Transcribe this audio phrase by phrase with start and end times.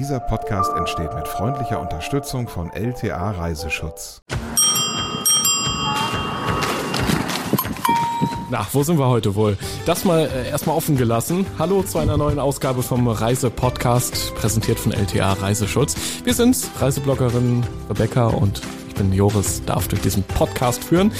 [0.00, 4.22] Dieser Podcast entsteht mit freundlicher Unterstützung von LTA Reiseschutz.
[8.48, 9.58] Na, wo sind wir heute wohl?
[9.84, 11.44] Das mal äh, erstmal offen gelassen.
[11.58, 15.96] Hallo zu einer neuen Ausgabe vom Reise-Podcast, präsentiert von LTA Reiseschutz.
[16.24, 21.12] Wir sind's, Reisebloggerin Rebecca und ich bin Joris, darf durch diesen Podcast führen.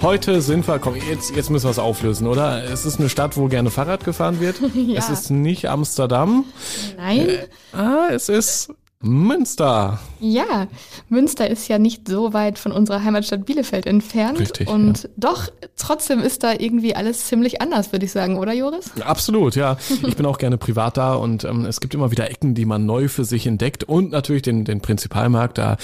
[0.00, 2.62] Heute sind wir, komm, jetzt, jetzt müssen wir es auflösen, oder?
[2.62, 4.56] Es ist eine Stadt, wo gerne Fahrrad gefahren wird.
[4.74, 4.98] Ja.
[4.98, 6.44] Es ist nicht Amsterdam.
[6.96, 7.28] Nein.
[7.72, 10.00] Ah, es ist Münster.
[10.20, 10.66] Ja,
[11.08, 14.38] Münster ist ja nicht so weit von unserer Heimatstadt Bielefeld entfernt.
[14.40, 15.08] Richtig, Und ja.
[15.16, 18.92] doch, trotzdem ist da irgendwie alles ziemlich anders, würde ich sagen, oder Joris?
[19.00, 19.76] Absolut, ja.
[20.06, 22.86] Ich bin auch gerne privat da und ähm, es gibt immer wieder Ecken, die man
[22.86, 25.76] neu für sich entdeckt und natürlich den, den Prinzipalmarkt da äh,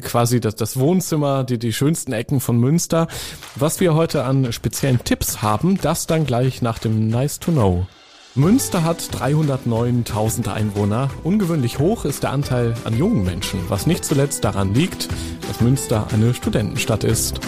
[0.00, 3.08] quasi das, das Wohnzimmer, die, die schönsten Ecken von Münster.
[3.56, 7.86] Was wir heute an speziellen Tipps haben, das dann gleich nach dem Nice to Know.
[8.34, 11.10] Münster hat 309.000 Einwohner.
[11.22, 15.08] Ungewöhnlich hoch ist der Anteil an jungen Menschen, was nicht zuletzt daran liegt,
[15.48, 17.40] dass Münster eine Studentenstadt ist.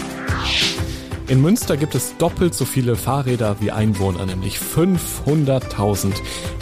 [1.27, 6.13] In Münster gibt es doppelt so viele Fahrräder wie Einwohner, nämlich 500.000.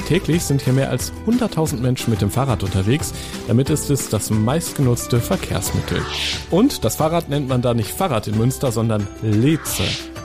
[0.06, 3.12] Täglich sind hier mehr als 100.000 Menschen mit dem Fahrrad unterwegs.
[3.48, 6.00] Damit ist es das meistgenutzte Verkehrsmittel.
[6.52, 9.82] Und das Fahrrad nennt man da nicht Fahrrad in Münster, sondern Leze.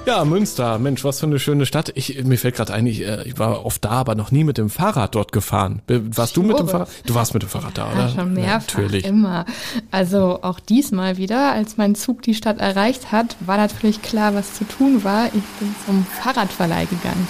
[0.08, 1.92] Ja, Münster, Mensch, was für eine schöne Stadt.
[1.96, 4.58] Ich, mir fällt gerade ein, ich, äh, ich war oft da, aber noch nie mit
[4.58, 5.82] dem Fahrrad dort gefahren.
[5.86, 6.70] Warst du mit dem.
[6.70, 6.88] Fahrrad?
[7.06, 8.04] Du warst mit dem Fahrrad da, oder?
[8.04, 9.04] Ja, schon mehrfach, Natürlich.
[9.04, 9.44] immer.
[9.92, 14.54] Also auch diesmal wieder, als mein Zug die Stadt erreicht hat, war natürlich klar, was
[14.54, 15.26] zu tun war.
[15.26, 17.28] Ich bin zum Fahrradverleih gegangen.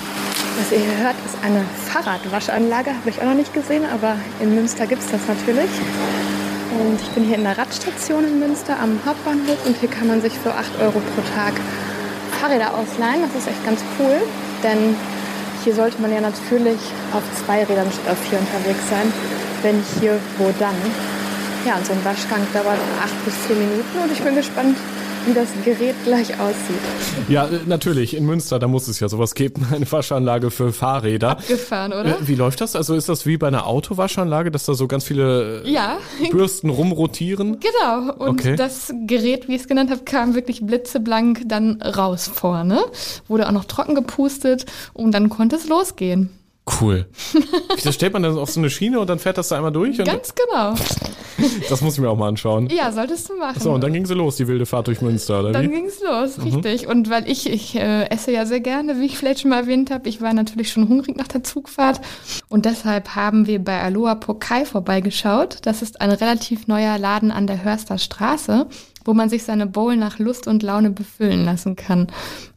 [0.59, 2.91] Was ihr hier hört, ist eine Fahrradwaschanlage.
[2.91, 5.71] Habe ich auch noch nicht gesehen, aber in Münster gibt es das natürlich.
[6.79, 10.21] Und ich bin hier in der Radstation in Münster am Hauptbahnhof und hier kann man
[10.21, 11.55] sich für 8 Euro pro Tag
[12.39, 13.21] Fahrräder ausleihen.
[13.21, 14.21] Das ist echt ganz cool,
[14.63, 14.95] denn
[15.63, 16.79] hier sollte man ja natürlich
[17.13, 19.11] auf zwei Rädern statt auf vier unterwegs sein.
[19.63, 20.75] Wenn hier, wo dann?
[21.65, 24.77] Ja, und so ein Waschgang dauert acht bis zehn Minuten und ich bin gespannt,
[25.25, 26.77] wie das Gerät gleich aussieht.
[27.27, 28.15] Ja, äh, natürlich.
[28.15, 29.65] In Münster, da muss es ja sowas geben.
[29.73, 31.31] Eine Waschanlage für Fahrräder.
[31.31, 32.17] Abgefahren, Äh, oder?
[32.27, 32.75] Wie läuft das?
[32.75, 35.97] Also ist das wie bei einer Autowaschanlage, dass da so ganz viele äh, Ja,
[36.31, 37.59] Bürsten rumrotieren?
[37.59, 38.13] genau.
[38.13, 38.55] Und Okay.
[38.55, 42.79] das Gerät, wie ich es genannt habe, kam wirklich blitzeblank dann raus vorne.
[43.27, 46.29] Wurde auch noch trocken gepustet und dann konnte es losgehen.
[46.81, 47.05] Cool.
[47.83, 49.99] Das stellt man dann auf so eine Schiene und dann fährt das da einmal durch?
[49.99, 50.73] Und Ganz genau.
[51.69, 52.67] das muss ich mir auch mal anschauen.
[52.69, 53.59] Ja, solltest du machen.
[53.61, 55.75] So, und dann ging sie los, die wilde Fahrt durch Münster, oder Dann wie?
[55.75, 56.43] ging's los, Mhm.
[56.43, 56.87] richtig.
[56.87, 59.91] Und weil ich, ich äh, esse ja sehr gerne, wie ich vielleicht schon mal erwähnt
[59.91, 62.01] habe, ich war natürlich schon hungrig nach der Zugfahrt.
[62.49, 65.59] Und deshalb haben wir bei Aloha Pokai vorbeigeschaut.
[65.63, 68.67] Das ist ein relativ neuer Laden an der Hörster Straße,
[69.05, 72.07] wo man sich seine Bowl nach Lust und Laune befüllen lassen kann.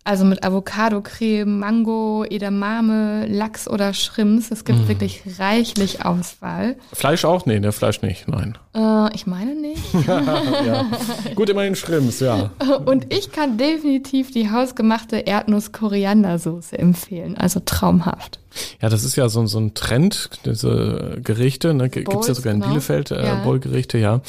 [0.02, 4.50] Also mit Avocado-Creme, Mango, Edamame, Lachs oder Shrimps.
[4.50, 6.76] Es gibt wirklich reichlich Auswahl.
[6.92, 7.44] Fleisch auch?
[7.44, 8.56] Nee, ne, Fleisch nicht, nein.
[8.74, 9.82] Äh, ich meine nicht.
[10.06, 10.86] ja.
[11.34, 12.50] Gut, immerhin Schrimps, ja.
[12.86, 17.36] Und ich kann definitiv die hausgemachte Erdnuss-Koriandersoße empfehlen.
[17.36, 18.38] Also traumhaft.
[18.82, 21.88] Ja, das ist ja so, so ein Trend, diese Gerichte, ne?
[21.88, 22.70] G- Gibt's ja sogar in genau.
[22.72, 23.34] Bielefeld, äh, Ja.
[23.44, 24.22] Bowl-Gerichte, ja.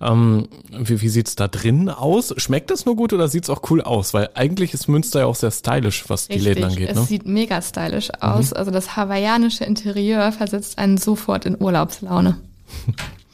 [0.00, 2.32] Ähm, wie, wie sieht's da drin aus?
[2.38, 4.14] Schmeckt das nur gut oder sieht's auch cool aus?
[4.14, 7.02] Weil eigentlich ist Münster ja auch sehr stylisch, was die Läden angeht, es ne?
[7.02, 8.52] sieht mega stylisch aus.
[8.52, 12.38] Also das hawaiianische Interieur versetzt einen sofort in Urlaubslaune.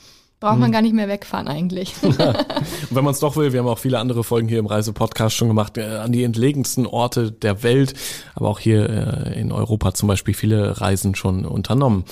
[0.42, 0.60] Braucht Mhm.
[0.60, 1.94] man gar nicht mehr wegfahren eigentlich.
[2.03, 5.34] Und wenn man es doch will, wir haben auch viele andere Folgen hier im Reisepodcast
[5.34, 7.94] schon gemacht, äh, an die entlegensten Orte der Welt,
[8.34, 8.91] aber auch hier
[9.34, 12.04] äh, in Europa zum Beispiel viele Reisen schon unternommen.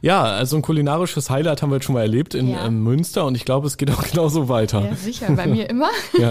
[0.00, 2.66] Ja, also ein kulinarisches Highlight haben wir jetzt schon mal erlebt in Ja.
[2.66, 4.84] ähm, Münster und ich glaube, es geht auch genauso weiter.
[4.84, 5.88] Ja, sicher, bei mir immer.
[6.18, 6.30] Ja.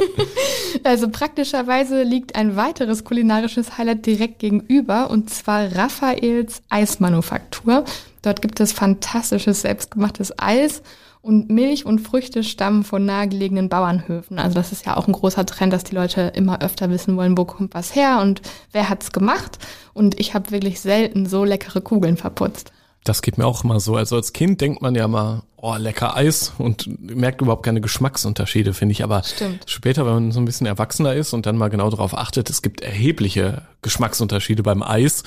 [0.86, 7.84] Also praktischerweise liegt ein weiteres kulinarisches Highlight direkt gegenüber und zwar Raffaels Eismanufaktur.
[8.22, 10.82] Dort gibt es fantastisches selbstgemachtes Eis
[11.22, 14.40] und Milch und Früchte stammen von nahegelegenen Bauernhöfen.
[14.40, 17.38] Also das ist ja auch ein großer Trend, dass die Leute immer öfter wissen wollen,
[17.38, 19.60] wo kommt was her und wer hat's gemacht.
[19.94, 22.72] Und ich habe wirklich selten so leckere Kugeln verputzt.
[23.04, 23.96] Das geht mir auch immer so.
[23.96, 28.74] Also als Kind denkt man ja mal, oh, lecker Eis und merkt überhaupt keine Geschmacksunterschiede,
[28.74, 29.04] finde ich.
[29.04, 29.64] Aber Stimmt.
[29.68, 32.62] später, wenn man so ein bisschen erwachsener ist und dann mal genau darauf achtet, es
[32.64, 35.24] gibt erhebliche Geschmacksunterschiede beim Eis.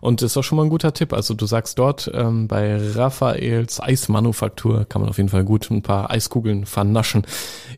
[0.00, 1.12] Und das ist auch schon mal ein guter Tipp.
[1.12, 5.82] Also du sagst dort ähm, bei Raphaels Eismanufaktur kann man auf jeden Fall gut ein
[5.82, 7.26] paar Eiskugeln vernaschen.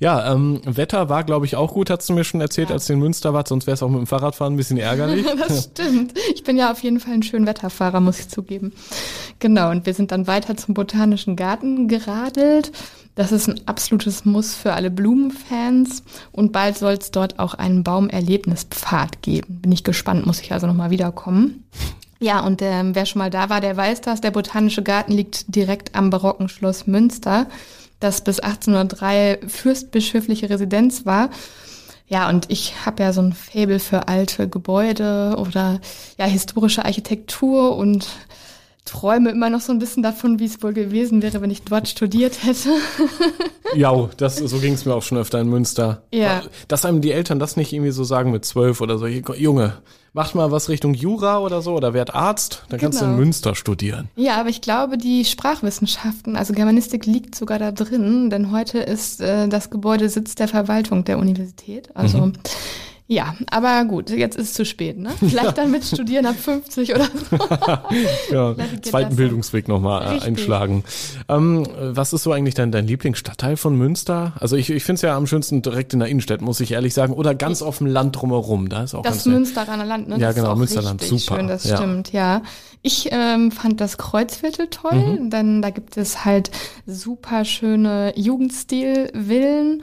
[0.01, 2.93] Ja, ähm, Wetter war, glaube ich, auch gut, hast du mir schon erzählt, als du
[2.93, 3.49] in Münster warst.
[3.49, 5.27] Sonst wäre es auch mit dem Fahrradfahren ein bisschen ärgerlich.
[5.41, 6.15] Das stimmt.
[6.35, 8.73] Ich bin ja auf jeden Fall ein schön Wetterfahrer, muss ich zugeben.
[9.39, 12.73] Genau, und wir sind dann weiter zum Botanischen Garten geradelt.
[13.15, 16.03] Das ist ein absolutes Muss für alle Blumenfans.
[16.33, 19.61] Und bald soll es dort auch einen Baumerlebnispfad geben.
[19.61, 21.65] Bin ich gespannt, muss ich also nochmal wiederkommen.
[22.19, 24.21] Ja, und ähm, wer schon mal da war, der weiß das.
[24.21, 27.47] Der Botanische Garten liegt direkt am barocken Schloss Münster,
[27.99, 31.31] das bis 1803 fürstbischöfliche Residenz war.
[32.09, 35.81] Ja, und ich habe ja so ein Faible für alte Gebäude oder
[36.19, 38.09] ja historische Architektur und
[38.85, 41.89] träume immer noch so ein bisschen davon, wie es wohl gewesen wäre, wenn ich dort
[41.89, 42.71] studiert hätte.
[43.75, 46.03] ja, das, so ging es mir auch schon öfter in Münster.
[46.13, 46.43] Ja.
[46.69, 49.75] Dass einem die Eltern das nicht irgendwie so sagen mit zwölf oder so, Junge,
[50.13, 53.23] mach mal was Richtung Jura oder so oder werd Arzt, dann kannst du in Genau.
[53.23, 54.09] Münster studieren.
[54.17, 59.21] Ja, aber ich glaube, die Sprachwissenschaften, also Germanistik liegt sogar da drin, denn heute ist
[59.21, 61.95] äh, das Gebäude Sitz der Verwaltung der Universität.
[61.95, 62.33] Also Mhm.
[63.13, 65.11] Ja, aber gut, jetzt ist es zu spät, ne?
[65.19, 67.39] Vielleicht dann mit Studieren ab 50 oder so.
[68.33, 70.85] Ja, zweiten Bildungsweg nochmal äh, einschlagen.
[71.29, 74.35] Ähm, was ist so eigentlich dein, dein Lieblingsstadtteil von Münster?
[74.39, 76.95] Also ich, ich finde es ja am schönsten direkt in der Innenstadt, muss ich ehrlich
[76.95, 77.13] sagen.
[77.13, 78.69] Oder ganz auf dem Land drumherum.
[78.69, 79.27] Da ist auch Das ganz.
[79.27, 80.19] Münsteraner Land, ne?
[80.19, 81.77] Ja, das genau, Münsterland, super, Schön, das ja.
[81.79, 82.43] stimmt, ja.
[82.83, 85.31] Ich ähm, fand das Kreuzviertel toll, Mhm.
[85.31, 86.51] denn da gibt es halt
[86.87, 89.83] super schöne Jugendstil-Villen.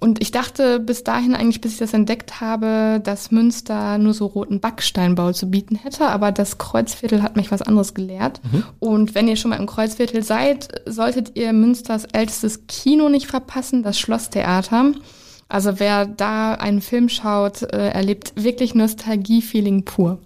[0.00, 2.67] Und ich dachte bis dahin eigentlich, bis ich das entdeckt habe,
[3.02, 6.06] dass Münster nur so roten Backsteinbau zu bieten hätte.
[6.06, 8.40] Aber das Kreuzviertel hat mich was anderes gelehrt.
[8.50, 8.64] Mhm.
[8.78, 13.82] Und wenn ihr schon mal im Kreuzviertel seid, solltet ihr Münsters ältestes Kino nicht verpassen,
[13.82, 14.92] das Schlosstheater.
[15.48, 20.18] Also wer da einen Film schaut, äh, erlebt wirklich Nostalgie-Feeling pur.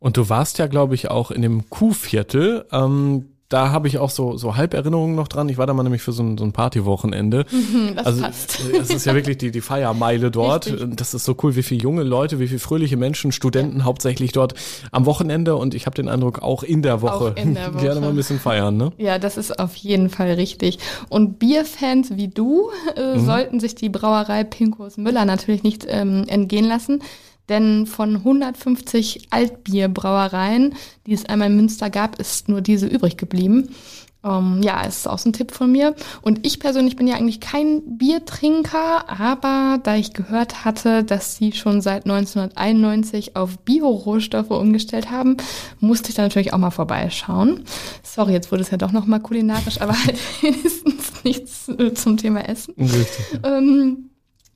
[0.00, 2.64] Und du warst ja, glaube ich, auch in dem Kuhviertel.
[2.72, 5.48] Ähm, da habe ich auch so, so Halberinnerungen noch dran.
[5.48, 7.44] Ich war da mal nämlich für so ein, so ein Partywochenende.
[7.96, 8.60] Das also passt.
[8.72, 10.66] äh, es ist ja wirklich die, die Feiermeile dort.
[10.66, 10.96] Richtig.
[10.96, 14.54] Das ist so cool, wie viele junge Leute, wie viele fröhliche Menschen, Studenten hauptsächlich dort
[14.92, 17.82] am Wochenende und ich habe den Eindruck, auch in der Woche, Auch in der Woche.
[17.82, 18.92] gerne mal ein bisschen feiern, ne?
[18.98, 20.78] Ja, das ist auf jeden Fall richtig.
[21.08, 26.66] Und Bierfans wie du äh, sollten sich die Brauerei Pinkos Müller natürlich nicht ähm, entgehen
[26.66, 27.02] lassen.
[27.50, 30.74] Denn von 150 Altbierbrauereien,
[31.06, 33.74] die es einmal in Münster gab, ist nur diese übrig geblieben.
[34.22, 35.94] Ähm, ja, es ist auch so ein Tipp von mir.
[36.22, 41.52] Und ich persönlich bin ja eigentlich kein Biertrinker, aber da ich gehört hatte, dass sie
[41.52, 45.36] schon seit 1991 auf Bio-Rohstoffe umgestellt haben,
[45.80, 47.64] musste ich da natürlich auch mal vorbeischauen.
[48.02, 52.16] Sorry, jetzt wurde es ja doch noch mal kulinarisch, aber halt wenigstens nichts äh, zum
[52.16, 52.74] Thema Essen.
[52.78, 53.40] Richtig.
[53.42, 54.09] Ähm,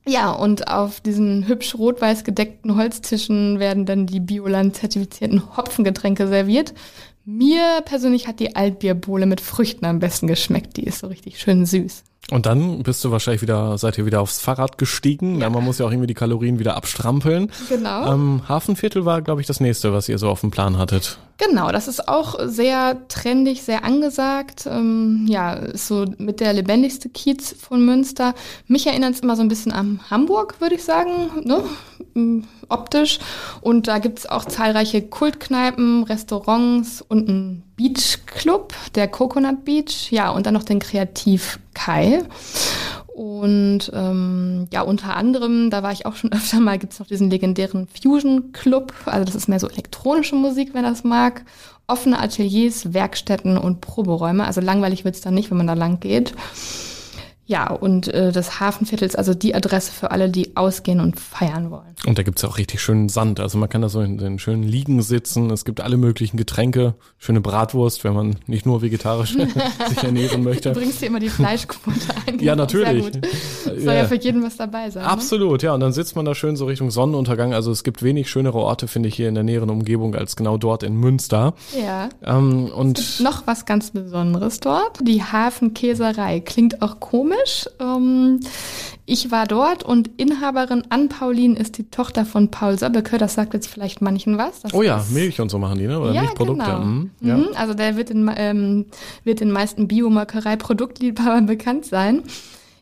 [0.07, 6.73] ja, und auf diesen hübsch rot-weiß gedeckten Holztischen werden dann die Bioland-zertifizierten Hopfengetränke serviert.
[7.25, 10.77] Mir persönlich hat die Altbierbohle mit Früchten am besten geschmeckt.
[10.77, 12.03] Die ist so richtig schön süß.
[12.31, 15.41] Und dann bist du wahrscheinlich wieder, seid ihr wieder aufs Fahrrad gestiegen.
[15.41, 15.49] Ja.
[15.51, 17.51] Man muss ja auch irgendwie die Kalorien wieder abstrampeln.
[17.69, 18.11] Genau.
[18.11, 21.19] Ähm, Hafenviertel war, glaube ich, das nächste, was ihr so auf dem Plan hattet.
[21.37, 24.65] Genau, das ist auch sehr trendig, sehr angesagt.
[24.65, 28.33] Ähm, ja, ist so mit der lebendigste Kiez von Münster.
[28.67, 31.61] Mich erinnert es immer so ein bisschen an Hamburg, würde ich sagen, ne?
[32.15, 33.19] Ähm, optisch.
[33.61, 40.11] Und da gibt's auch zahlreiche Kultkneipen, Restaurants und einen Beachclub, der Coconut Beach.
[40.11, 42.23] Ja, und dann noch den Kreativ Kai.
[43.13, 47.29] Und ähm, ja, unter anderem, da war ich auch schon öfter mal, gibt's noch diesen
[47.29, 48.93] legendären Fusion Club.
[49.05, 51.45] Also das ist mehr so elektronische Musik, wenn das mag.
[51.87, 54.45] Offene Ateliers, Werkstätten und Proberäume.
[54.45, 56.33] Also langweilig wird's dann nicht, wenn man da lang geht.
[57.47, 61.69] Ja, und äh, das Hafenviertel ist also die Adresse für alle, die ausgehen und feiern
[61.69, 61.95] wollen.
[62.07, 63.39] Und da gibt's auch richtig schönen Sand.
[63.39, 65.51] Also man kann da so in den schönen Liegen sitzen.
[65.51, 66.95] Es gibt alle möglichen Getränke.
[67.19, 69.33] Schöne Bratwurst, wenn man nicht nur vegetarisch
[69.89, 70.71] sich ernähren Du möchte.
[70.71, 72.39] bringst dir immer die Fleischquote ein.
[72.39, 73.11] Ja, natürlich.
[73.11, 73.21] Gut.
[73.65, 73.93] Soll Ja.
[73.93, 75.03] ja für jeden was dabei sein.
[75.03, 75.09] Ne?
[75.09, 75.73] Absolut, ja.
[75.75, 77.53] Und dann sitzt man da schön so Richtung Sonnenuntergang.
[77.53, 80.57] Also es gibt wenig schönere Orte, finde ich, hier in der näheren Umgebung als genau
[80.57, 81.53] dort in Münster.
[81.79, 82.09] Ja.
[82.23, 84.99] Ähm, und Noch was ganz Besonderes dort.
[85.07, 86.39] Die Hafenkäserei.
[86.39, 87.34] Klingt auch komisch.
[87.79, 88.39] Ähm,
[89.05, 93.17] ich war dort und Inhaberin Ann Paulin ist die Tochter von Paul Söbbeke.
[93.17, 94.61] Das sagt jetzt vielleicht manchen was.
[94.61, 95.99] Das oh ja, Milch und so machen die, ne?
[95.99, 96.65] Oder ja, Milchprodukte.
[96.65, 96.79] Genau.
[96.79, 97.11] Mhm.
[97.21, 97.37] Ja.
[97.37, 98.85] Mhm, also der wird den, ähm,
[99.23, 102.23] wird den meisten Biomolkerei-Produktliebhabern bekannt sein.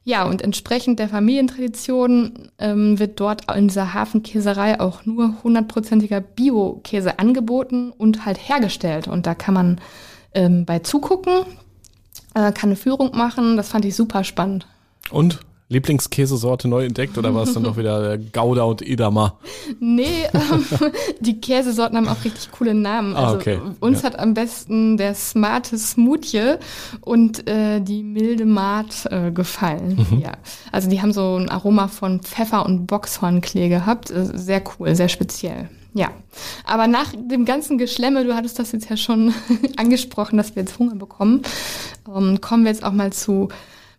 [0.05, 7.19] Ja, und entsprechend der Familientradition ähm, wird dort in dieser Hafenkäserei auch nur hundertprozentiger Bio-Käse
[7.19, 9.07] angeboten und halt hergestellt.
[9.07, 9.81] Und da kann man
[10.33, 11.45] ähm, bei zugucken,
[12.33, 13.57] äh, kann eine Führung machen.
[13.57, 14.67] Das fand ich super spannend.
[15.11, 19.39] Und Lieblingskäsesorte neu entdeckt oder war es dann doch wieder der Gouda und Edamer?
[19.79, 20.65] Nee, ähm,
[21.19, 23.15] die Käsesorten haben auch richtig coole Namen.
[23.15, 23.59] Ah, Also okay.
[23.79, 24.09] uns Ja.
[24.09, 26.55] hat am besten der smarte Smoothie
[27.01, 30.05] und äh, die milde Maat äh, gefallen.
[30.11, 30.19] Mhm.
[30.19, 30.33] Ja,
[30.71, 34.11] also die haben so ein Aroma von Pfeffer und Boxhornklee gehabt.
[34.11, 35.69] Äh, Sehr cool, sehr speziell.
[35.95, 36.09] Ja,
[36.65, 39.33] aber nach dem ganzen Geschlemme, du hattest das jetzt ja schon
[39.77, 41.43] angesprochen, dass wir jetzt Hunger bekommen,
[42.07, 43.49] ähm, kommen wir jetzt auch mal zu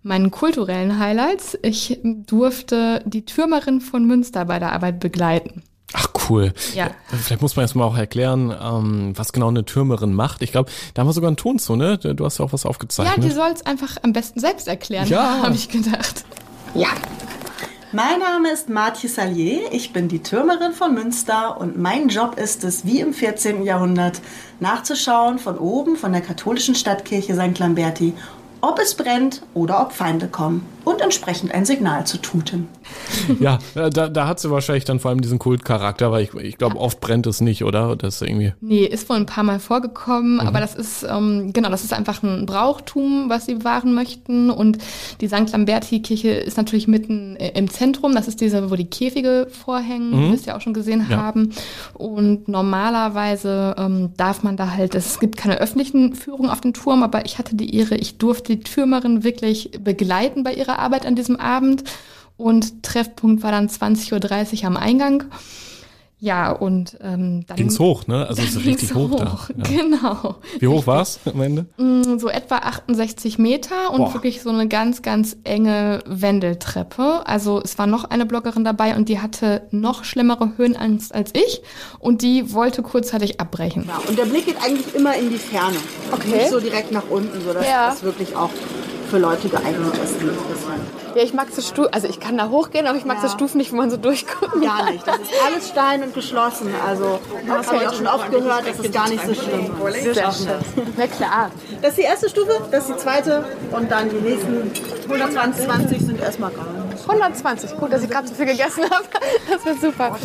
[0.03, 1.57] meinen kulturellen Highlights.
[1.63, 5.63] Ich durfte die Türmerin von Münster bei der Arbeit begleiten.
[5.93, 6.53] Ach cool.
[6.75, 6.91] Ja.
[7.07, 10.43] Vielleicht muss man jetzt mal auch erklären, ähm, was genau eine Türmerin macht.
[10.43, 11.97] Ich glaube, da haben wir sogar einen Ton zu, ne?
[11.99, 13.25] Du hast ja auch was Ja, aufgezeichnet.
[13.25, 15.39] die soll es einfach am besten selbst erklären, Ja.
[15.45, 16.25] habe ich gedacht.
[16.75, 16.89] Ja.
[17.95, 22.65] Mein Name ist Martje Salier, ich bin die Türmerin von Münster und mein Job ist
[22.65, 23.63] es, wie im 14.
[23.63, 24.21] Jahrhundert,
[24.59, 27.57] nachzuschauen von oben, von der katholischen Stadtkirche St.
[27.61, 28.13] Lamberti,
[28.61, 32.69] ob es brennt oder ob Feinde kommen und entsprechend ein Signal zu tuten.
[33.41, 36.76] ja, da, da hat sie wahrscheinlich dann vor allem diesen Kultcharakter, weil ich, ich glaube,
[36.76, 37.97] oft brennt es nicht, oder?
[37.97, 38.53] Das irgendwie.
[38.61, 42.23] Nee, ist wohl ein paar Mal vorgekommen, aber das ist, ähm, genau, das ist einfach
[42.23, 44.50] ein Brauchtum, was sie bewahren möchten.
[44.50, 44.79] Und
[45.21, 45.50] die St.
[45.53, 48.14] Lamberti-Kirche ist natürlich mitten äh, im Zentrum.
[48.14, 50.33] Das ist diese, wo die Käfige vorhängen, Mhm.
[50.33, 51.17] wirst ja auch schon gesehen Ja.
[51.17, 51.50] haben.
[51.95, 57.03] Und normalerweise ähm, darf man da halt, es gibt keine öffentlichen Führungen auf den Turm,
[57.03, 61.16] aber ich hatte die Ehre, ich durfte die Türmerin wirklich begleiten bei ihrer Arbeit an
[61.16, 61.85] diesem Abend.
[62.37, 65.25] Und Treffpunkt war dann 20.30 Uhr am Eingang.
[66.25, 68.26] Ja, und ähm, dann Ging's hoch, ne?
[68.26, 69.38] Also es ist richtig ging's hoch, da.
[69.59, 69.62] Ja.
[69.83, 70.37] Genau.
[70.59, 71.66] Wie hoch war's am Ende?
[71.76, 74.14] Mm, So etwa 68 Meter und Boah.
[74.14, 77.26] wirklich so eine ganz, ganz enge Wendeltreppe.
[77.26, 81.61] Also es war noch eine Bloggerin dabei und die hatte noch schlimmere Höhenangst als ich
[81.99, 83.85] und die wollte kurzzeitig abbrechen.
[83.87, 85.76] Ja, und der Blick geht eigentlich immer in die Ferne.
[86.11, 86.37] Okay.
[86.38, 87.88] Nicht so direkt nach unten, sodass Ja.
[87.90, 88.50] das wirklich auch
[89.11, 90.14] für Leute geeignet ist.
[90.23, 91.03] die interessieren.
[91.14, 93.28] Ja, ich mag so Stufen, also ich kann da hochgehen, aber ich mag Ja.
[93.28, 95.06] so Stufen nicht, wo man so durchgucken Gar nicht.
[95.06, 96.68] Das ist alles Stein und geschlossen.
[96.87, 99.71] Also habe ich auch schon oft gehört, das ist gar nicht so schlimm.
[100.14, 100.85] Schaffen das.
[100.97, 101.50] Na klar.
[101.80, 104.71] Das ist die erste Stufe, das ist die zweite und dann die nächsten
[105.09, 106.94] 120 sind erstmal gar nicht.
[107.08, 109.04] 120, gut, dass ich gerade so viel gegessen habe.
[109.50, 110.16] Das wird super.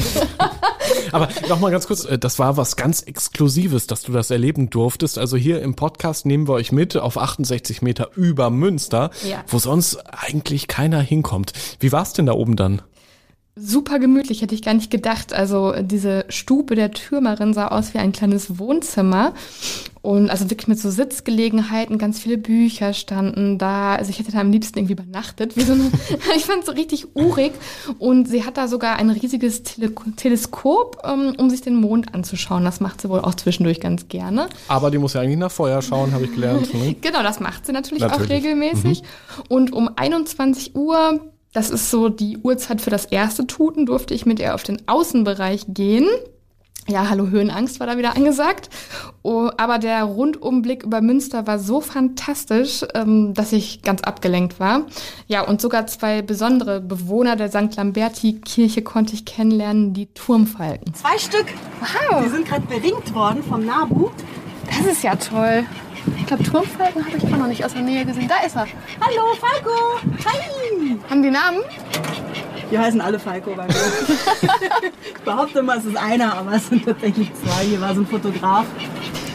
[1.11, 4.69] Aber noch mal ganz kurz, äh, das war was ganz Exklusives, dass du das erleben
[4.69, 5.17] durftest.
[5.17, 9.43] Also hier im Podcast nehmen wir euch mit auf 68 Meter über Münster, Ja.
[9.47, 11.53] wo sonst eigentlich keiner hinkommt.
[11.79, 12.81] Wie war's denn da oben dann?
[13.59, 15.33] Super gemütlich, hätte ich gar nicht gedacht.
[15.33, 19.33] Also diese Stube der Türmerin sah aus wie ein kleines Wohnzimmer.
[20.01, 23.95] Und also wirklich mit so Sitzgelegenheiten, ganz viele Bücher standen da.
[23.95, 25.57] Also ich hätte da am liebsten irgendwie übernachtet.
[25.57, 25.91] Wie so eine,
[26.37, 27.51] ich fand es so richtig urig.
[27.97, 32.63] Und sie hat da sogar ein riesiges Tele Teleskop, ähm, um sich den Mond anzuschauen.
[32.63, 34.47] Das macht sie wohl auch zwischendurch ganz gerne.
[34.69, 36.73] Aber die muss ja eigentlich nach Feuer schauen, habe ich gelernt.
[36.73, 36.95] Ne?
[37.01, 38.31] Genau, das macht sie natürlich, auch Natürlich.
[38.31, 39.03] regelmäßig.
[39.47, 41.19] Und um 21 Uhr,
[41.53, 44.87] das ist so die Uhrzeit für das erste Tuten, durfte ich mit ihr auf den
[44.87, 46.07] Außenbereich gehen.
[46.87, 48.69] Ja, hallo Höhenangst war da wieder angesagt.
[49.21, 54.87] Oh, aber der Rundumblick über Münster war so fantastisch, ähm, dass ich ganz abgelenkt war.
[55.27, 57.75] Ja, und sogar zwei besondere Bewohner der St.
[57.75, 60.91] Lamberti-Kirche konnte ich kennenlernen, die Turmfalken.
[60.95, 61.45] Zwei Stück.
[61.79, 64.09] Wow, Die sind gerade beringt worden vom Nabu.
[64.65, 65.65] das ist ja toll.
[66.17, 68.27] Ich glaube, Turmfalken habe ich auch noch nicht aus der Nähe gesehen.
[68.27, 68.67] Da ist er.
[69.01, 69.99] Hallo, Falco.
[70.25, 70.97] Hi.
[71.09, 71.59] Haben die Namen?
[72.69, 73.73] Wir heißen alle Falco bei mir.
[75.15, 77.65] ich behaupte immer, es ist einer, aber es sind tatsächlich zwei.
[77.65, 78.65] Hier war so ein Fotograf.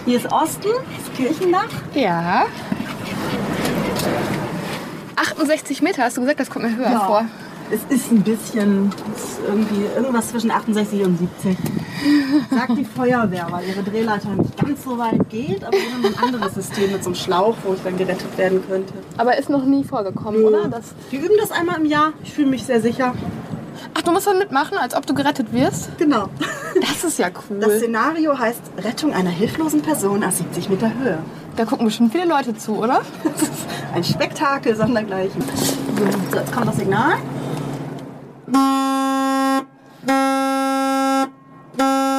[0.04, 1.68] Hier ist Osten, das Kirchendach.
[1.94, 2.46] Ja.
[5.16, 7.24] 68 Meter, hast du gesagt, das kommt mir höher vor.
[7.70, 11.56] Es ist ein bisschen, ist irgendwie irgendwas zwischen 68 und 70.
[12.50, 16.22] Sagt die Feuerwehr, weil ihre Drehleiter nicht ganz so weit geht, aber wir haben ein
[16.22, 18.92] anderes System mit so einem Schlauch, wo ich dann gerettet werden könnte.
[19.16, 20.68] Aber ist noch nie vorgekommen, oder?
[20.68, 22.12] Das Die üben das einmal im Jahr.
[22.22, 23.14] Ich fühle mich sehr sicher.
[23.94, 25.96] Ach, du musst dann mitmachen, als ob du gerettet wirst?
[25.98, 26.28] Genau.
[26.80, 27.60] Das ist ja cool.
[27.60, 31.18] Das Szenario heißt Rettung einer hilflosen Person aus 70 Meter Höhe.
[31.56, 33.02] da gucken bestimmt viele Leute zu, oder?
[33.22, 33.50] Das ist
[33.94, 35.40] ein Spektakel sondergleichen.
[35.96, 37.14] So, jetzt kommt das Signal.
[38.54, 38.78] Thank
[41.80, 42.13] you.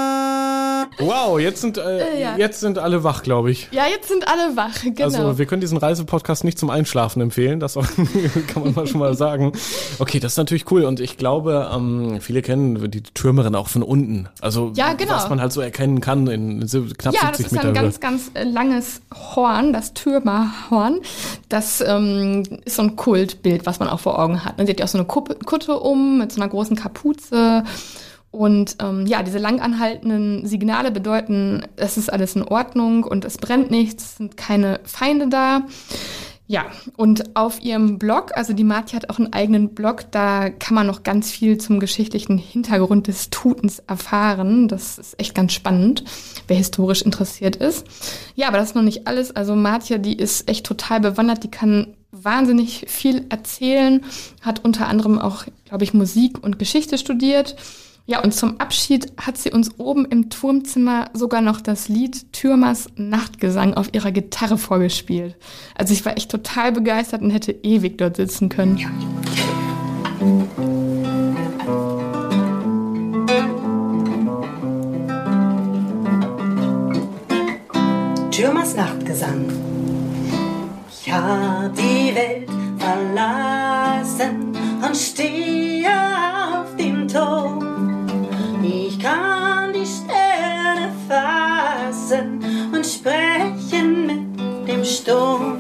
[1.00, 2.38] Wow, jetzt sind, äh, Äh, ja.
[2.38, 3.68] jetzt sind alle wach, glaube ich.
[3.72, 5.04] Ja, jetzt sind alle wach, genau.
[5.04, 7.86] Also wir können diesen Reisepodcast nicht zum Einschlafen empfehlen, das auch,
[8.48, 9.52] kann man mal schon mal sagen.
[10.00, 13.84] Okay, das ist natürlich cool und ich glaube, ähm, viele kennen die Türmerin auch von
[13.84, 14.30] unten.
[14.42, 15.14] Also Ja, genau.
[15.14, 17.75] was man halt so erkennen kann in so knapp ja, das 70 ist Meter ein
[17.75, 17.82] Höhe.
[17.84, 19.02] ganz, ganz äh, langes
[19.36, 21.00] Horn, das Türmerhorn.
[21.50, 24.56] Das ähm, ist so ein Kultbild, was man auch vor Augen hat.
[24.58, 27.64] Sie hat ja auch so eine Kuppe, Kutte um mit so einer großen Kapuze.
[28.36, 33.72] Und ähm, ja, diese langanhaltenden Signale bedeuten, es ist alles in Ordnung und es brennt
[33.72, 35.62] nichts, es sind keine Feinde da.
[36.48, 36.65] Ja,
[36.96, 40.86] und auf ihrem Blog, also die Marti hat auch einen eigenen Blog, da kann man
[40.86, 44.68] noch ganz viel zum geschichtlichen Hintergrund des Tutens erfahren.
[44.68, 46.04] Das ist echt ganz spannend,
[46.48, 47.88] wer historisch interessiert ist.
[48.36, 49.36] Ja, aber das ist noch nicht alles.
[49.36, 54.04] Also Martia, die ist echt total bewandert, die kann wahnsinnig viel erzählen,
[54.42, 57.56] hat unter anderem auch, glaube ich, Musik und Geschichte studiert.
[58.08, 62.88] Ja, und zum Abschied hat sie uns oben im Turmzimmer sogar noch das Lied Türmers
[62.96, 65.36] Nachtgesang auf ihrer Gitarre vorgespielt.
[65.74, 68.78] Also ich war echt total begeistert und hätte ewig dort sitzen können.
[68.78, 68.90] Ja.
[78.30, 79.48] Türmers Nachtgesang.
[80.92, 85.55] Ich habe die Welt verlassen und stehe
[94.86, 95.58] Sturm.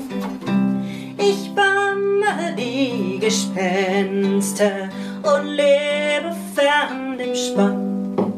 [1.17, 4.89] Ich banne die Gespenster
[5.23, 8.37] und lebe fern dem Spann.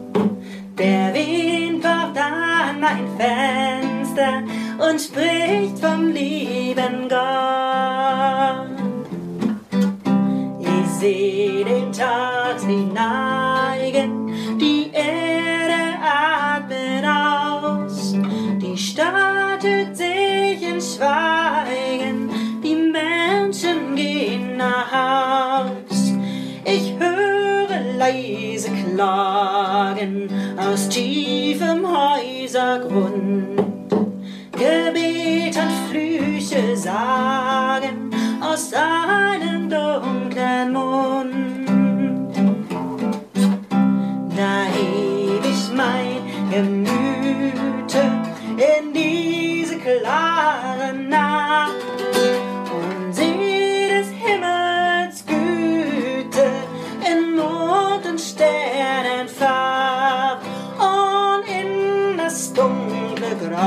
[0.77, 4.43] Der Wind pocht an mein Fenster
[4.77, 8.67] und spricht vom lieben Gott.
[10.61, 12.85] Ich seh den Tag sich
[28.97, 30.27] Klagen
[30.57, 33.61] aus tiefem Häusergrund.
[34.53, 38.09] Gebet und Flüche sagen
[38.41, 41.67] aus seinem dunklen Mund.
[44.35, 46.17] Da heb ich mein
[46.49, 48.01] Gemüte
[48.57, 52.16] in diese klare Nacht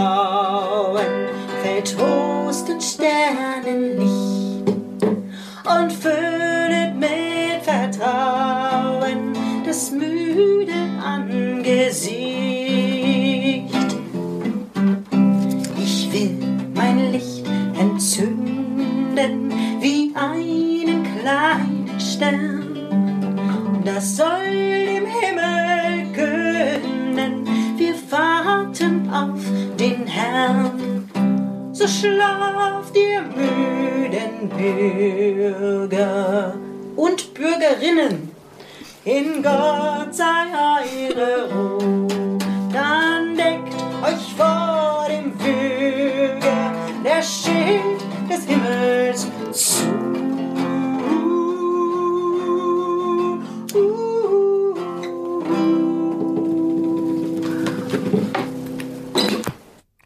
[0.01, 1.29] Grauen
[1.63, 4.67] fällt Trost und Sternenlicht
[5.67, 9.35] und füllet mit Vertrauen
[9.67, 10.73] das müde
[11.05, 12.15] Angesicht.
[15.77, 16.39] Ich will
[16.75, 17.45] mein Licht
[17.79, 23.83] entzünden wie einen kleinen Stern.
[23.85, 24.40] Das soll
[31.81, 36.53] So schlaft ihr müden Bürger
[36.95, 38.37] und Bürgerinnen.
[39.07, 42.39] In Gott sei eure Ruhe.
[42.71, 50.10] Dann deckt euch vor dem Würger der Schild des Himmels zu.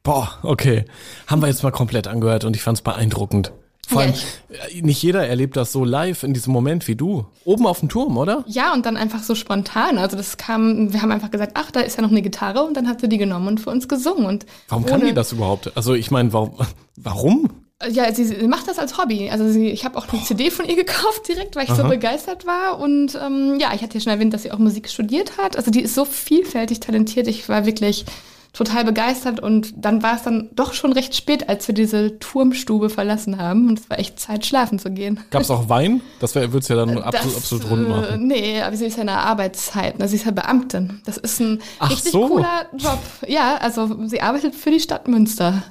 [0.04, 0.84] Boah, okay.
[1.26, 3.52] Haben wir jetzt mal komplett angehört und ich fand's beeindruckend.
[3.88, 4.12] Vor allem,
[4.50, 7.26] äh, nicht jeder erlebt das so live in diesem Moment wie du.
[7.44, 8.44] Oben auf dem Turm, oder?
[8.46, 9.98] Ja, und dann einfach so spontan.
[9.98, 12.76] Also das kam, wir haben einfach gesagt, ach, da ist ja noch eine Gitarre und
[12.76, 14.26] dann hat sie die genommen und für uns gesungen.
[14.26, 15.74] Und Warum kann die das überhaupt?
[15.74, 16.56] Also ich meine, warum?
[16.96, 17.50] warum?
[17.90, 19.30] Ja, sie, sie macht das als Hobby.
[19.30, 21.88] Also sie, ich habe auch eine CD von ihr gekauft direkt, weil ich so Aha.
[21.88, 22.78] begeistert war.
[22.78, 25.56] Und ähm, ja, ich hatte ja schon erwähnt, dass sie auch Musik studiert hat.
[25.56, 27.26] Also die ist so vielfältig talentiert.
[27.26, 28.06] Ich war wirklich
[28.54, 32.88] total begeistert und dann war es dann doch schon recht spät, als wir diese Turmstube
[32.88, 35.20] verlassen haben und es war echt Zeit, schlafen zu gehen.
[35.30, 36.00] Gab's auch Wein?
[36.20, 38.26] Das würde es ja dann absolut, Das, absolut rund äh, machen.
[38.28, 39.98] Nee, aber sie ist ja in der Arbeitszeit.
[39.98, 40.08] Ne?
[40.08, 41.02] Sie ist ja Beamtin.
[41.04, 42.28] Das ist ein Ach richtig so.
[42.28, 43.00] cooler Job.
[43.26, 45.64] Ja, also sie arbeitet für die Stadt Münster.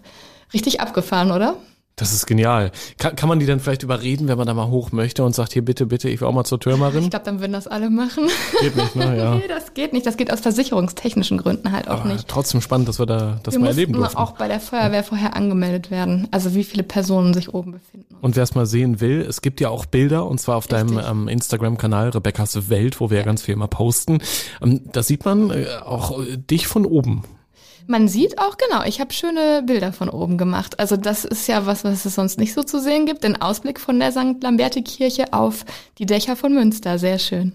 [0.54, 1.56] Richtig abgefahren, oder?
[1.96, 2.72] Das ist genial.
[2.98, 5.54] Kann, kann man die dann vielleicht überreden, wenn man da mal hoch möchte und sagt,
[5.54, 7.04] hier bitte, bitte, ich will auch mal zur Türmerin?
[7.04, 8.28] Ich glaube, dann würden das alle machen.
[8.62, 9.16] Geht nicht, ne?
[9.18, 9.36] Ja.
[9.44, 10.06] Nee, das geht nicht.
[10.08, 12.28] Das geht aus versicherungstechnischen Gründen halt auch Aber nicht.
[12.28, 14.18] trotzdem spannend, dass wir da das Wir mal erleben durften.
[14.18, 16.28] auch bei der Feuerwehr vorher angemeldet werden.
[16.32, 18.16] Also wie viele Personen sich oben befinden.
[18.22, 20.98] Und wer es mal sehen will, es gibt ja auch Bilder, und zwar auf deinem
[20.98, 21.12] Richtig.
[21.12, 24.20] ähm, Instagram-Kanal Rebecca's Welt, wo wir ja ganz viel immer posten.
[24.64, 27.24] Ähm, da sieht man äh, auch äh, dich von oben.
[27.88, 30.80] Man sieht auch, genau, ich habe schöne Bilder von oben gemacht.
[30.80, 33.24] Also das ist ja was, was es sonst nicht so zu sehen gibt.
[33.24, 34.42] Den Ausblick von der St.
[34.42, 35.66] Lamberti-Kirche auf
[35.98, 36.98] die Dächer von Münster.
[36.98, 37.54] Sehr schön.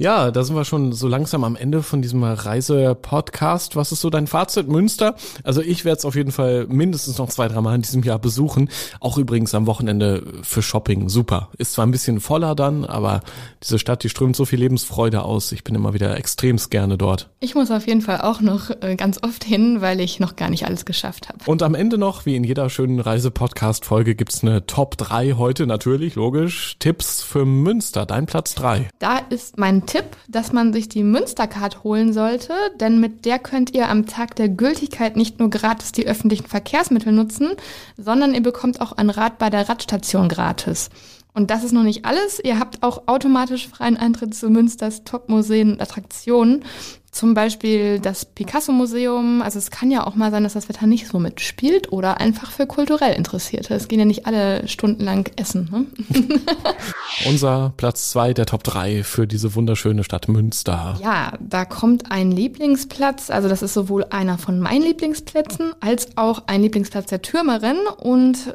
[0.00, 3.76] Ja, da sind wir schon so langsam am Ende von diesem Reise-Podcast.
[3.76, 5.14] Was ist so dein Fazit, Münster?
[5.44, 8.70] Also ich werde es auf jeden Fall mindestens noch zwei, dreimal in diesem Jahr besuchen.
[9.00, 11.10] Auch übrigens am Wochenende für Shopping.
[11.10, 11.50] Super.
[11.58, 13.20] Ist zwar ein bisschen voller dann, aber
[13.62, 15.52] diese Stadt, die strömt so viel Lebensfreude aus.
[15.52, 17.28] Ich bin immer wieder extremst gerne dort.
[17.40, 20.48] Ich muss auf jeden Fall auch noch äh, ganz oft hin, weil ich noch gar
[20.48, 21.40] nicht alles geschafft habe.
[21.44, 26.14] Und am Ende noch, wie in jeder schönen Reise-Podcast-Folge, gibt's eine Top 3 heute natürlich,
[26.14, 26.76] logisch.
[26.78, 28.88] Tipps für Münster, dein Platz 3.
[28.98, 33.74] Da ist mein Tipp, dass man sich die Münstercard holen sollte, denn mit der könnt
[33.74, 37.56] ihr am Tag der Gültigkeit nicht nur gratis die öffentlichen Verkehrsmittel nutzen,
[37.96, 40.90] sondern ihr bekommt auch ein Rad bei der Radstation gratis.
[41.34, 42.40] Und das ist noch nicht alles.
[42.42, 46.64] Ihr habt auch automatisch freien Eintritt zu Münsters Top-Museen und Attraktionen.
[47.10, 49.42] Zum Beispiel das Picasso-Museum.
[49.42, 52.52] Also es kann ja auch mal sein, dass das Wetter nicht so mitspielt oder einfach
[52.52, 53.74] für kulturell Interessierte.
[53.74, 55.68] Es gehen ja nicht alle stundenlang essen.
[55.72, 55.86] Ne?
[57.26, 60.98] Unser Platz 2 der Top 3 für diese wunderschöne Stadt Münster.
[61.02, 66.44] Ja, da kommt ein Lieblingsplatz, also das ist sowohl einer von meinen Lieblingsplätzen als auch
[66.46, 68.52] ein Lieblingsplatz der Türmerin und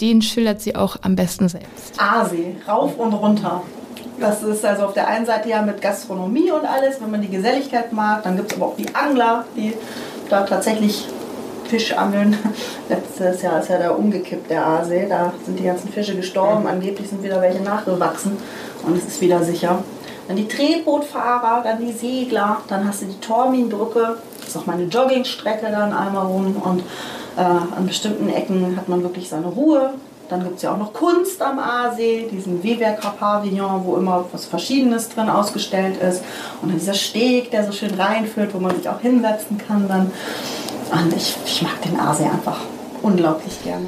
[0.00, 2.00] den schildert sie auch am besten selbst.
[2.00, 3.62] Aasee, rauf und runter.
[4.18, 7.28] Das ist also auf der einen Seite ja mit Gastronomie und alles, wenn man die
[7.28, 8.22] Geselligkeit mag.
[8.22, 9.74] Dann gibt es aber auch die Angler, die
[10.28, 11.06] da tatsächlich
[11.68, 12.36] Fisch angeln.
[12.88, 15.06] Letztes Jahr ist ja da umgekippt, der Aasee.
[15.08, 16.66] Da sind die ganzen Fische gestorben.
[16.66, 18.36] Angeblich sind wieder welche nachgewachsen
[18.86, 19.82] und es ist wieder sicher.
[20.28, 24.16] Dann die Tretbootfahrer, dann die Segler, dann hast du die Torminbrücke.
[24.40, 26.80] Das ist auch meine Joggingstrecke dann einmal rum und
[27.36, 29.90] äh, an bestimmten Ecken hat man wirklich seine Ruhe.
[30.28, 35.08] Dann gibt es ja auch noch Kunst am Aasee, diesen Wewerker-Pavillon, wo immer was Verschiedenes
[35.08, 36.22] drin ausgestellt ist.
[36.62, 40.10] Und dann dieser Steg, der so schön reinführt, wo man sich auch hinsetzen kann dann.
[40.90, 42.58] Und ich, ich mag den Aasee einfach
[43.02, 43.86] unglaublich gerne.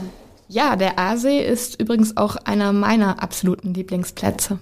[0.48, 4.58] Ja, der Aasee ist übrigens auch einer meiner absoluten Lieblingsplätze.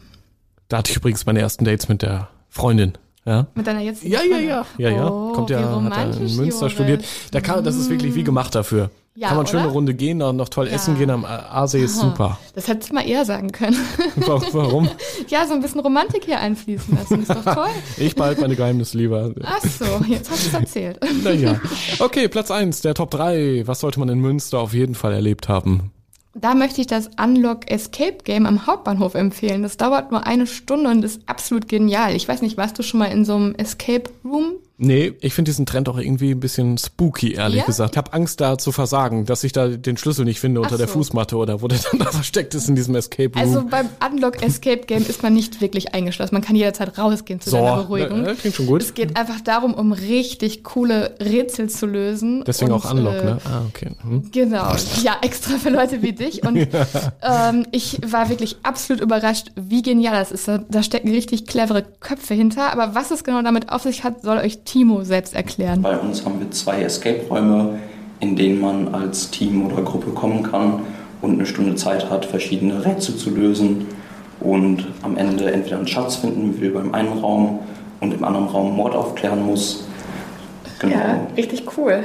[0.69, 2.99] Da hatte ich übrigens meine ersten Dates mit der Freundin.
[3.25, 3.47] Ja.
[3.55, 4.67] Mit deiner jetzigen Ja, ja, ja.
[4.79, 5.11] Ja, ja.
[5.11, 6.73] Oh, Kommt ja, hat er in Münster Joris.
[6.73, 7.05] studiert.
[7.33, 8.91] Da kann, das ist wirklich wie gemacht dafür.
[9.17, 9.65] Ja, kann man schön oder?
[9.65, 10.75] eine Runde gehen, noch, noch toll Ja.
[10.75, 12.39] essen gehen am Aasee ist super.
[12.55, 13.77] Das hättest du mal eher sagen können.
[14.17, 14.89] Warum?
[15.29, 17.23] ja, so ein bisschen Romantik hier einfließen lassen.
[17.23, 17.69] Ist doch toll.
[17.97, 19.33] Ich behalte meine Geheimnisse lieber.
[19.43, 21.01] Ach so, jetzt hast du es erzählt.
[21.25, 21.59] Naja.
[21.99, 23.63] Okay, Platz eins der Top 3.
[23.67, 25.93] Was sollte man in Münster auf jeden Fall erlebt haben?
[26.35, 29.63] Da möchte ich das Unlock Escape Game am Hauptbahnhof empfehlen.
[29.63, 32.15] Das dauert nur eine Stunde und ist absolut genial.
[32.15, 34.53] Ich weiß nicht, warst du schon mal in so einem Escape Room?
[34.79, 37.65] Nee, ich finde diesen Trend auch irgendwie ein bisschen spooky, ehrlich Ja?
[37.65, 37.93] gesagt.
[37.95, 40.79] Ich habe Angst da zu versagen, dass ich da den Schlüssel nicht finde unter Ach
[40.79, 40.95] der so.
[40.95, 43.49] Fußmatte oder wo der dann da versteckt ist in diesem Escape Room.
[43.49, 46.35] Also beim Unlock Escape Game ist man nicht wirklich eingeschlossen.
[46.35, 48.27] Man kann jederzeit rausgehen zu so, deiner Beruhigung.
[48.27, 48.83] äh, klingt schon gut.
[48.83, 52.45] Es geht einfach darum, um richtig coole Rätsel zu lösen.
[52.47, 53.39] Deswegen und, auch Unlock, äh, ne?
[53.47, 53.93] Ah, okay.
[54.03, 54.31] Hm.
[54.31, 56.43] Genau, ja, extra für Leute wie dich.
[56.45, 56.57] Und
[57.23, 60.49] ähm, ich war wirklich absolut überrascht, wie genial das ist.
[60.49, 62.73] Da, da stecken richtig clevere Köpfe hinter.
[62.73, 65.81] Aber was es genau damit auf sich hat, soll euch Timo selbst erklären.
[65.81, 67.79] Bei uns haben wir zwei Escape-Räume,
[68.21, 70.81] in denen man als Team oder Gruppe kommen kann
[71.23, 73.87] und eine Stunde Zeit hat, verschiedene Rätsel zu lösen
[74.41, 77.61] und am Ende entweder einen Schatz finden will beim einen Raum
[78.01, 79.86] und im anderen Raum Mord aufklären muss.
[80.79, 80.95] Genau.
[80.95, 82.03] Ja, richtig cool.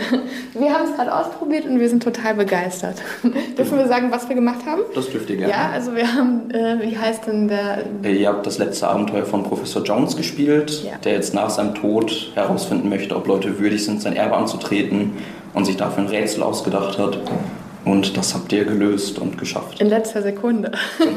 [0.54, 2.96] Wir haben es gerade ausprobiert und wir sind total begeistert.
[3.58, 4.82] Dürfen wir sagen, was wir gemacht haben?
[4.96, 5.52] Das dürft ihr gerne.
[5.52, 7.80] Ja, also wir haben, äh, wie heißt denn der?
[8.04, 10.94] Äh, Ihr habt das letzte Abenteuer von Professor Jones gespielt, Ja.
[11.04, 15.14] der jetzt nach seinem Tod herausfinden möchte, ob Leute würdig sind, sein Erbe anzutreten
[15.54, 17.20] und sich dafür ein Rätsel ausgedacht hat.
[17.84, 19.82] Und das habt ihr gelöst und geschafft.
[19.82, 20.72] In letzter Sekunde.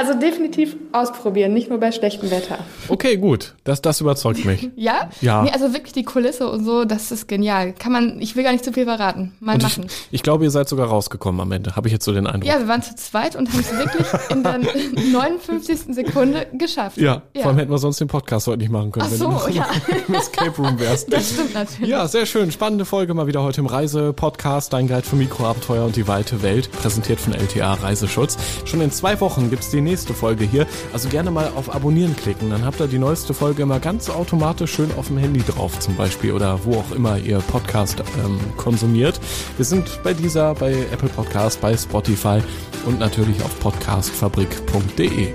[0.00, 2.58] Also definitiv ausprobieren, nicht nur bei schlechtem Wetter.
[2.88, 3.54] Okay, gut.
[3.64, 4.70] Das, das überzeugt mich.
[4.80, 5.10] Ja?
[5.20, 5.42] Ja.
[5.42, 7.74] Nee, also wirklich die Kulisse und so, das ist genial.
[7.74, 9.34] Kann man, ich will gar nicht zu viel verraten.
[9.40, 9.90] Mal Und ich, machen.
[10.10, 11.76] ich glaube, ihr seid sogar rausgekommen am Ende.
[11.76, 12.48] Habe ich jetzt so den Eindruck.
[12.50, 14.58] Ja, wir waren zu zweit und haben es wirklich in der
[15.12, 15.94] 59.
[15.94, 16.96] Sekunde geschafft.
[16.96, 17.42] Ja, ja.
[17.42, 19.30] vor allem hätten wir sonst den Podcast heute nicht machen können, Ach wenn so, du
[19.32, 19.66] noch ja.
[20.08, 21.12] im Escape Room wärst.
[21.12, 21.90] Das stimmt natürlich.
[21.90, 22.50] Ja, sehr schön.
[22.50, 24.72] Spannende Folge mal wieder heute im Reise-Podcast.
[24.72, 26.70] Dein Guide für Mikroabenteuer und die weite Welt.
[26.72, 28.38] Präsentiert von LTA Reiseschutz.
[28.64, 30.66] Schon in zwei Wochen gibt's die nächste Folge hier.
[30.92, 32.50] Also gerne mal auf Abonnieren klicken.
[32.50, 35.96] Dann habt ihr die neueste Folge immer ganz automatisch schön auf dem Handy drauf zum
[35.96, 39.20] Beispiel oder wo auch immer ihr Podcast ähm, konsumiert.
[39.56, 42.40] Wir sind bei dieser, bei Apple Podcast, bei Spotify
[42.86, 45.28] und natürlich auf podcastfabrik.de.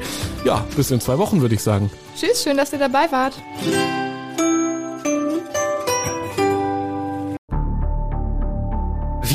[0.45, 1.91] Ja, bis in zwei Wochen würde ich sagen.
[2.15, 3.33] Tschüss, schön, dass ihr dabei wart.